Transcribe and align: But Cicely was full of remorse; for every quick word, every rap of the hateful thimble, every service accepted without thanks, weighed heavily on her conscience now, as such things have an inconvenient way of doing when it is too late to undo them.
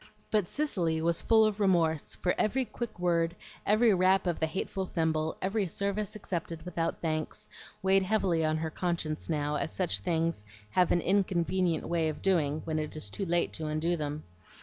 But 0.31 0.49
Cicely 0.49 0.99
was 0.99 1.21
full 1.21 1.45
of 1.45 1.59
remorse; 1.59 2.15
for 2.15 2.33
every 2.35 2.65
quick 2.65 2.97
word, 2.97 3.35
every 3.67 3.93
rap 3.93 4.25
of 4.25 4.39
the 4.39 4.47
hateful 4.47 4.87
thimble, 4.87 5.37
every 5.43 5.67
service 5.67 6.15
accepted 6.15 6.63
without 6.65 7.01
thanks, 7.01 7.47
weighed 7.83 8.01
heavily 8.01 8.43
on 8.43 8.57
her 8.57 8.71
conscience 8.71 9.29
now, 9.29 9.57
as 9.57 9.71
such 9.71 9.99
things 9.99 10.43
have 10.71 10.91
an 10.91 11.01
inconvenient 11.01 11.87
way 11.87 12.09
of 12.09 12.23
doing 12.23 12.63
when 12.65 12.79
it 12.79 12.95
is 12.95 13.11
too 13.11 13.27
late 13.27 13.53
to 13.53 13.67
undo 13.67 13.95
them. 13.95 14.23